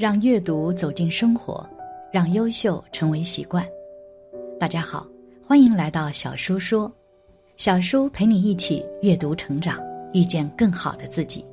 [0.00, 1.62] 让阅读走进生活，
[2.10, 3.62] 让优秀成为习惯。
[4.58, 5.06] 大家好，
[5.46, 6.90] 欢迎来到小叔说，
[7.58, 9.78] 小叔陪你一起阅读成长，
[10.14, 11.44] 遇见更好的自己。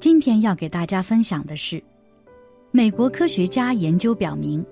[0.00, 1.84] 今天要给大家分享的是，
[2.70, 4.64] 美国科学家研究表明，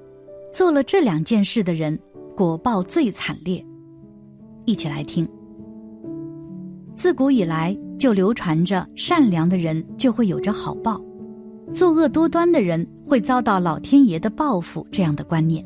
[0.50, 1.98] 做了这两件事的人
[2.34, 3.62] 果报最惨烈。
[4.64, 5.28] 一起来听。
[6.96, 10.98] 自古以来就流传着善良的人就会有着好报。
[11.72, 15.64] 作恶多端的人会遭到老天爷的报复，这样的观念，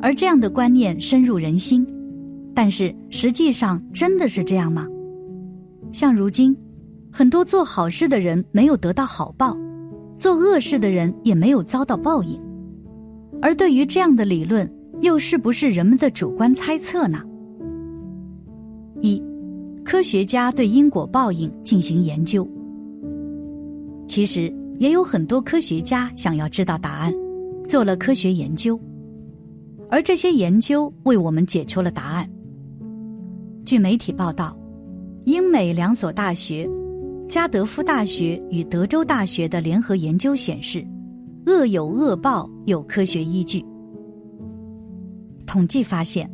[0.00, 1.84] 而这样的观念深入人心，
[2.54, 4.86] 但是实际上真的是这样吗？
[5.90, 6.56] 像如今，
[7.10, 9.56] 很多做好事的人没有得到好报，
[10.18, 12.40] 做恶事的人也没有遭到报应，
[13.42, 17.20] 而对于这样的理论，又是不是人们的主观猜测呢？
[19.00, 19.20] 一，
[19.84, 22.46] 科学家对因果报应进行研究，
[24.06, 24.54] 其实。
[24.78, 27.12] 也有很多科学家想要知道答案，
[27.66, 28.78] 做了科学研究，
[29.90, 32.28] 而这些研究为我们解出了答案。
[33.64, 34.56] 据媒体报道，
[35.24, 36.68] 英美两所大学——
[37.28, 40.86] 加德夫大学与德州大学的联合研究显示，
[41.46, 43.64] 恶有恶报有科学依据。
[45.46, 46.30] 统计发现，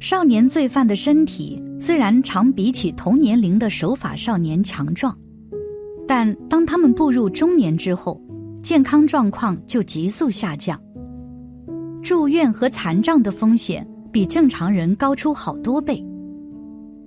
[0.00, 5.16] 少年罪犯的身体虽然常比起同年龄的守法少年强壮。
[6.06, 8.20] 但当他们步入中年之后，
[8.62, 10.80] 健康状况就急速下降，
[12.02, 16.04] 住院和残障的风险比正常人高出好多倍。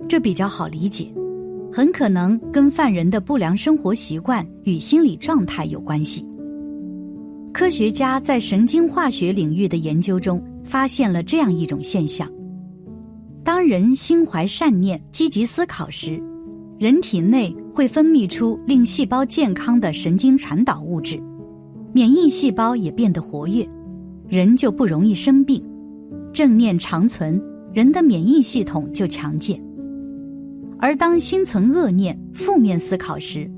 [0.08, 1.12] 这比较好理解，
[1.72, 6.26] 很可能跟犯人的不良生活习惯与心理状态有关系。
[7.52, 12.30] 科学家在神经化学领域的研究中发现了这样一种现象：
[13.44, 16.22] 当人心怀善念、积极思考时。
[16.78, 21.16] 人体内会分泌出令细胞健康的神经传导物质，
[21.92, 23.64] 免疫细胞也变得活跃，
[24.26, 25.62] 人就不容易生病。
[26.32, 27.40] 正念长存，
[27.72, 29.62] 人的免疫系统就强健。
[30.80, 33.48] 而当心存恶念、负面思考时，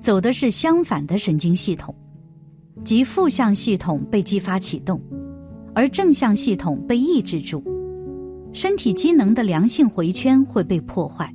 [0.00, 1.94] 走的是相反的神经系统，
[2.82, 4.98] 即负向系统被激发启动，
[5.74, 7.62] 而正向系统被抑制住，
[8.54, 11.30] 身体机能的良性回圈会被破坏，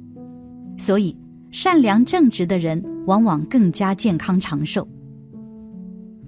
[0.80, 1.16] 所以。
[1.51, 4.88] 善良正直的人往往更加健康长寿。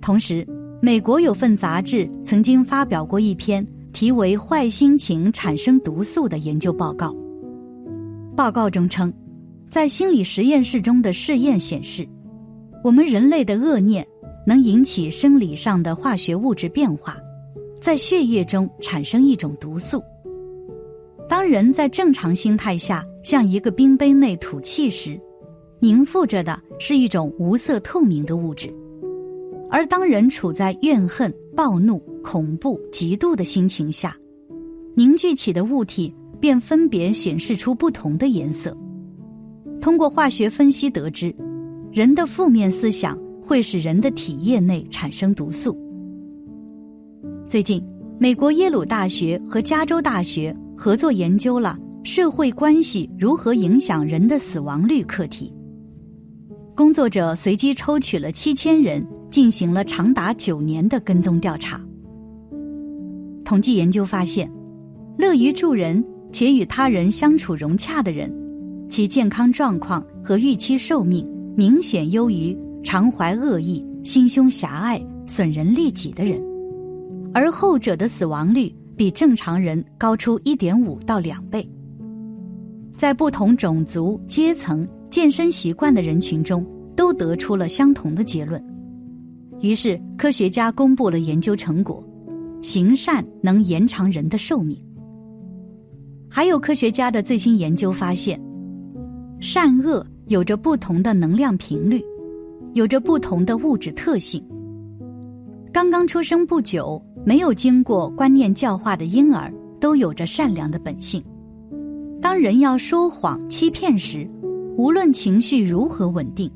[0.01, 0.45] 同时，
[0.81, 7.15] 美国有份杂志曾经发表过一篇题为《坏心情产生毒素》的研究报告。
[8.35, 9.13] 报告中称，
[9.69, 12.05] 在心理实验室中的试验显示，
[12.83, 14.05] 我们人类的恶念
[14.45, 17.15] 能引起生理上的化学物质变化，
[17.79, 20.03] 在血液中产生一种毒素。
[21.29, 25.19] 当人在正常心态下向一个冰杯内吐气时，
[25.79, 28.69] 凝附着的是一种无色透明的物质；
[29.69, 34.15] 而当人处在怨恨、暴怒、恐怖、嫉妒的心情下，
[34.95, 38.77] 凝聚起的物体便分别显示出不同的颜色。
[39.81, 41.33] 通过化学分析得知，
[41.91, 45.77] 人的负面思想会使人的体液内产生毒素。
[47.47, 47.83] 最近，
[48.19, 50.53] 美国耶鲁大学和加州大学。
[50.75, 55.53] 合作研究了社会关系如何影响人的死亡率课题。
[56.75, 61.79] 工作者随机抽取了七千人，进行了长达九年的跟踪调查。
[63.45, 64.51] 统计研究发现，
[65.17, 66.03] 乐于助人
[66.33, 68.29] 且与他人相处融洽的人，
[68.89, 71.25] 其健康状况和预期寿命
[71.55, 76.43] 明显优于常怀恶意、心胸狭隘、损人利己的人，
[77.33, 78.73] 而后者的死亡率。
[78.95, 81.67] 比正常人高出一点五到两倍。
[83.03, 86.65] 在不同种族、阶层、健身习惯的人群中，
[86.95, 88.63] 都得出了相同的结论。
[89.59, 92.01] 于是，科学家公布了研究成果：
[92.61, 94.81] 行善能延长人的寿命。
[96.29, 98.41] 还有科学家的最新研究发现，
[99.41, 102.01] 善恶有着不同的能量频率，
[102.73, 104.41] 有着不同的物质特性。
[105.73, 107.03] 刚刚出生不久。
[107.25, 111.21] 没有经过观念教化的婴儿都有着善良的本性。
[112.23, 114.25] 当人要说谎欺骗时，
[114.77, 116.49] 无论情绪如何稳定，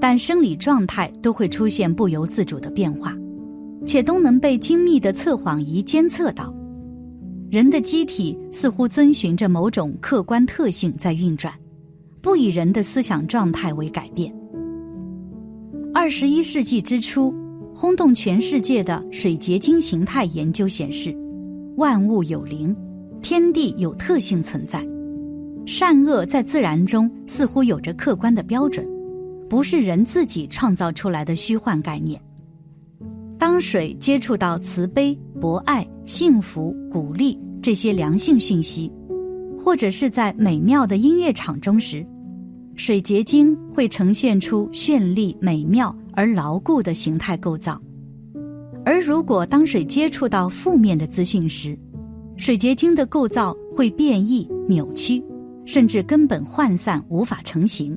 [0.00, 3.16] 但生理状态都会出现不由自主的变化，
[3.84, 6.54] 且都能被精密的测谎仪监测到。
[7.50, 11.52] 人的机体似乎遵循着某种客观特性在运转，
[12.22, 14.32] 不以人的思想状态为改变。
[15.92, 17.34] 二十一世纪之初。
[17.74, 21.16] 轰动全世界的水结晶形态研究显示，
[21.76, 22.74] 万物有灵，
[23.22, 24.84] 天地有特性存在，
[25.68, 28.88] 善恶在自然中似乎有着客观的标准，
[29.50, 32.18] 不是人自己创造出来的虚幻概念。
[33.38, 38.90] 当水接触到慈悲、博爱、幸福、鼓励这些良性讯息，
[39.62, 42.02] 或者是在美妙的音乐场中时，
[42.74, 47.78] 水结晶会呈现出绚丽、美妙而牢固的形态构造。
[48.86, 51.78] 而如果当水接触到负面的资讯时，
[52.38, 55.22] 水结晶的构造会变异、扭曲，
[55.68, 57.94] 甚至根本涣散，无法成型。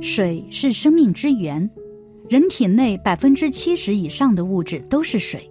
[0.00, 1.68] 水是生命之源，
[2.28, 5.50] 人体内百分之七十以上的物质都是水。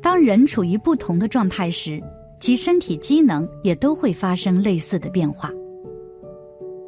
[0.00, 2.02] 当人处于不同的状态时，
[2.40, 5.52] 其身体机能也都会发生类似的变化。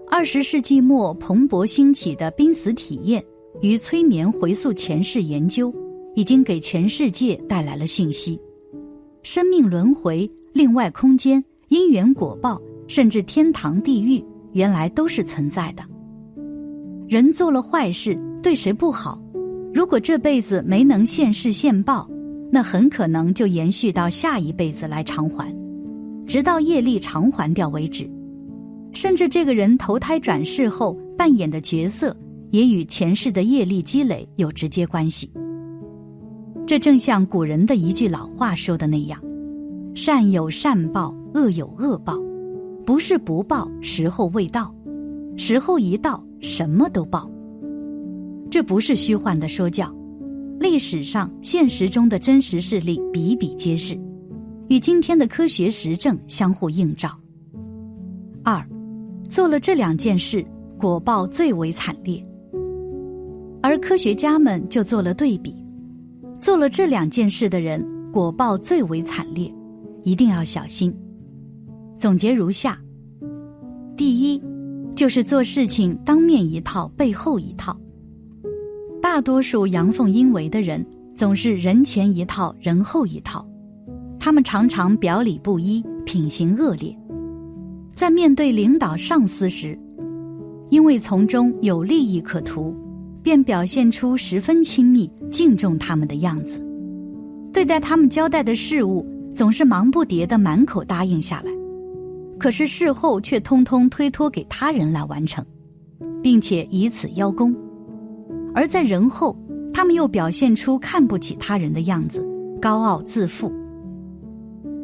[0.09, 3.23] 二十世纪末蓬勃兴起的濒死体验
[3.61, 5.71] 与催眠回溯前世研究，
[6.15, 8.41] 已经给全世界带来了信息：
[9.23, 15.83] 生命轮回、另外空间、因缘果报，甚至天堂、地狱，原来都是存在的。
[17.09, 19.21] 人做了坏事，对谁不好？
[19.75, 22.09] 如果这辈子没能现世现报，
[22.51, 25.55] 那很可能就延续到下一辈子来偿还，
[26.27, 28.09] 直到业力偿还掉为止。
[28.93, 32.15] 甚至这个人投胎转世后扮演的角色，
[32.51, 35.31] 也与前世的业力积累有直接关系。
[36.67, 39.19] 这正像古人的一句老话说的那样
[39.95, 42.19] ：“善有善报，恶有恶报，
[42.85, 44.75] 不是不报，时候未到，
[45.37, 47.31] 时候一到。”什么都报，
[48.51, 49.95] 这不是虚幻的说教，
[50.59, 53.97] 历史上、现实中的真实事例比比皆是，
[54.69, 57.17] 与今天的科学实证相互映照。
[58.43, 58.61] 二，
[59.31, 60.45] 做了这两件事，
[60.77, 62.21] 果报最为惨烈。
[63.63, 65.55] 而科学家们就做了对比，
[66.41, 69.49] 做了这两件事的人，果报最为惨烈，
[70.03, 70.93] 一定要小心。
[72.03, 72.77] 总结如下：
[73.97, 74.43] 第一。
[74.97, 77.79] 就是做事情当面一套，背后一套。
[79.01, 80.85] 大多数阳奉阴违的人，
[81.15, 83.47] 总是人前一套，人后一套。
[84.19, 86.93] 他们常常表里不一，品行恶劣。
[87.93, 89.79] 在面对领导上司时，
[90.71, 92.75] 因为从中有利益可图，
[93.23, 96.61] 便表现出十分亲密、敬重他们的样子。
[97.53, 99.07] 对待他们交代的事物，
[99.37, 101.62] 总是忙不迭的满口答应下来。
[102.43, 105.47] 可是事后却通通推脱给他人来完成，
[106.21, 107.55] 并且以此邀功；
[108.53, 109.37] 而在人后，
[109.73, 112.29] 他们又表现出看不起他人的样子，
[112.61, 113.53] 高傲自负。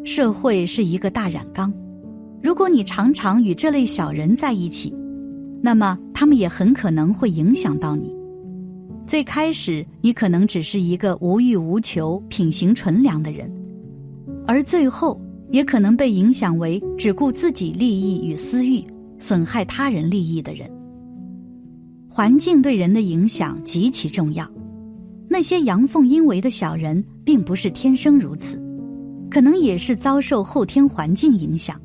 [0.04, 1.74] 社会是一个大染缸，
[2.40, 4.94] 如果你常常与这类小人在一起，
[5.60, 8.14] 那么他们也很可能会影响到你。
[9.04, 13.52] 最开始，你可能只是一个无欲无求、品行纯良的人，
[14.46, 15.20] 而最后。
[15.50, 18.84] 也可能被影响为只顾自己利益与私欲，
[19.18, 20.70] 损害他人利益的人。
[22.08, 24.48] 环境对人的影响极其重要。
[25.28, 28.60] 那些阳奉阴违的小人，并不是天生如此，
[29.30, 31.80] 可能也是遭受后天环境影响，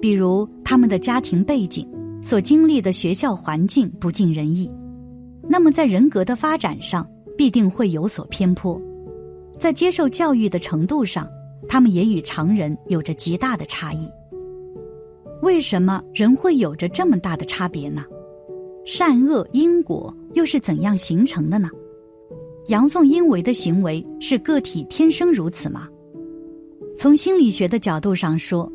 [0.00, 1.86] 比如他们的家庭背景、
[2.22, 4.70] 所经历的学校环境不尽人意，
[5.48, 7.06] 那么在人格的发展上
[7.36, 8.80] 必定会有所偏颇，
[9.58, 11.28] 在接受教育的程度上。
[11.68, 14.08] 他们也与常人有着极大的差异。
[15.42, 18.04] 为什么人会有着这么大的差别呢？
[18.84, 21.68] 善恶因果又是怎样形成的呢？
[22.68, 25.88] 阳奉阴违的行为是个体天生如此吗？
[26.96, 28.70] 从心理学的角度上说，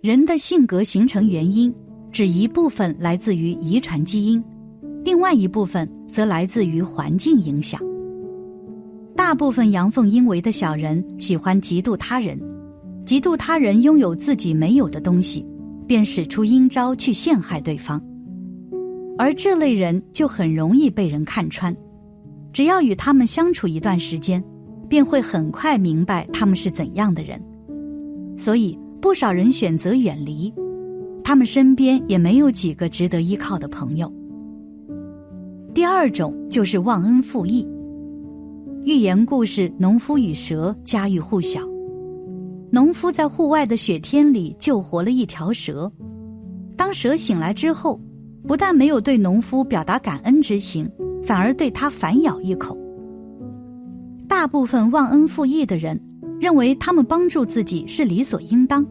[0.00, 1.72] 人的性格形成原因，
[2.10, 4.42] 只一部分来自于遗传基因，
[5.04, 7.80] 另外一部分则来自于环境影响。
[9.32, 12.38] 大部分阳奉阴违的小人喜欢嫉妒他人，
[13.06, 15.42] 嫉妒他人拥有自己没有的东西，
[15.86, 17.98] 便使出阴招去陷害对方。
[19.16, 21.74] 而这类人就很容易被人看穿，
[22.52, 24.44] 只要与他们相处一段时间，
[24.86, 27.42] 便会很快明白他们是怎样的人。
[28.36, 30.52] 所以不少人选择远离，
[31.24, 34.12] 他们身边也没有几个值得依靠的朋友。
[35.72, 37.66] 第二种就是忘恩负义。
[38.84, 41.60] 寓言故事《农夫与蛇》家喻户晓。
[42.68, 45.90] 农夫在户外的雪天里救活了一条蛇，
[46.76, 48.00] 当蛇醒来之后，
[48.44, 50.90] 不但没有对农夫表达感恩之情，
[51.22, 52.76] 反而对他反咬一口。
[54.26, 55.96] 大部分忘恩负义的人
[56.40, 58.84] 认为他们帮助自己是理所应当，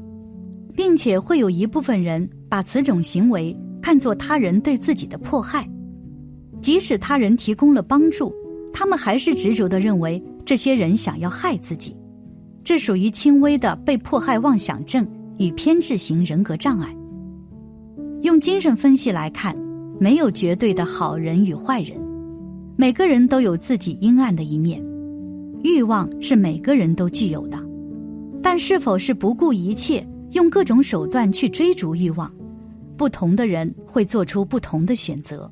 [0.73, 5.69] 并且会有一部分人把此种行为看作他人对自己的迫害，
[6.61, 8.33] 即使他人提供了帮助。
[8.81, 11.95] 他们还是执着的认为这些人想要害自己，
[12.63, 15.07] 这属于轻微的被迫害妄想症
[15.37, 16.91] 与偏执型人格障碍。
[18.23, 19.55] 用精神分析来看，
[19.99, 21.95] 没有绝对的好人与坏人，
[22.75, 24.83] 每个人都有自己阴暗的一面。
[25.63, 27.63] 欲望是每个人都具有的，
[28.41, 32.33] 但是否是不顾一切用各种手段去追逐欲望，
[32.97, 35.51] 不同的人会做出不同的选择。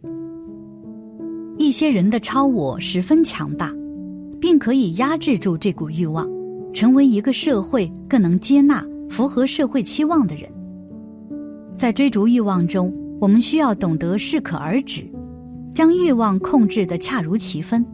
[1.70, 3.72] 一些人的超我十分强大，
[4.42, 6.28] 并可以压制住这股欲望，
[6.74, 10.50] 成为一个社会更能接纳、符合社会期望的人。
[11.78, 15.08] 在追逐欲望中，我们需要懂得适可而止，
[15.72, 17.86] 将欲望控制的恰如其分。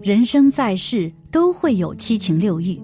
[0.00, 2.80] 人生在世都会有七情六欲，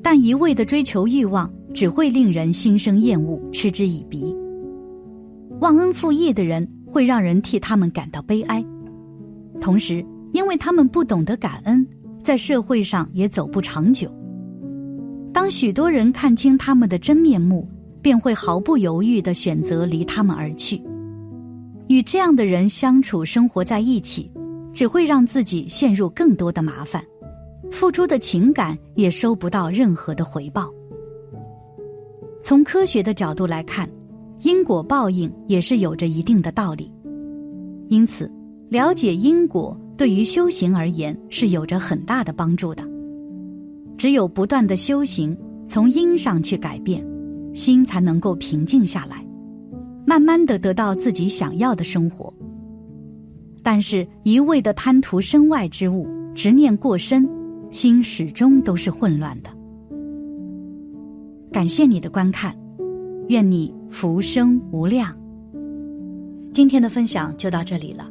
[0.00, 4.32] 但一味的追求欲望，只会令人心生厌恶、嗤之以鼻。
[5.58, 8.64] 忘恩负义的人会让人替他们感到悲哀，
[9.62, 11.86] 同时，因为他们不懂得感恩，
[12.22, 14.12] 在社会上也走不长久。
[15.32, 17.66] 当许多人看清他们的真面目，
[18.02, 20.82] 便会毫不犹豫的选择离他们而去。
[21.86, 24.30] 与这样的人相处、生活在一起。
[24.74, 27.04] 只会让自己陷入更多的麻烦，
[27.70, 30.72] 付出的情感也收不到任何的回报。
[32.42, 33.86] 从科学的角度来看，
[34.40, 36.90] 因果报应也是有着一定的道理。
[37.88, 38.32] 因此，
[38.72, 42.82] 了解因果对于修行而言是有着很大的帮助的。
[43.98, 45.36] 只有不断的修行，
[45.68, 47.06] 从因上去改变，
[47.52, 49.22] 心才能够平静下来，
[50.06, 52.32] 慢慢的得到自己想要的生活。
[53.62, 57.28] 但是，一味的贪图身外之物，执念过深，
[57.70, 59.50] 心始终都是混乱的。
[61.52, 62.56] 感谢你的观看，
[63.28, 65.14] 愿你福生无量。
[66.54, 68.10] 今天的分享就到这里了，